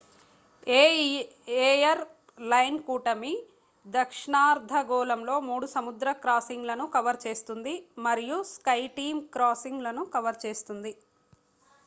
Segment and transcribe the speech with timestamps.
[0.67, 0.83] ఏ
[1.63, 1.99] air
[2.45, 3.33] line కూటమి
[3.85, 7.73] దక్షిణార్ధగోళంలో మూడు సముద్ర క్రాసింగ్ లను కవర్ చేస్తుంది
[8.03, 10.93] మరియు స్కైటీమ్ క్రాసింగ్ లను కవర్ చేస్తుంది